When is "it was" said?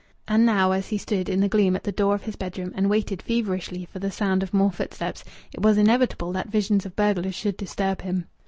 5.53-5.77